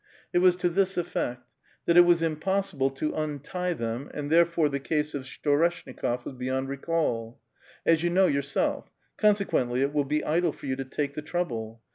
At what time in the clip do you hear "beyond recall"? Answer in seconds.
6.33-7.39